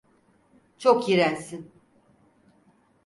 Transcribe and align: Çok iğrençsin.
Çok 0.77 1.09
iğrençsin. 1.09 1.71